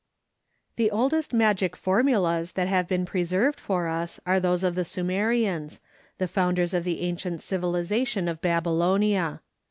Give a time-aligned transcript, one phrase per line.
[0.77, 5.79] The oldest magic formulas that have been preserved for us are those of the Sumerians,
[6.17, 9.41] the founders of the ancient civilization of Babylonia.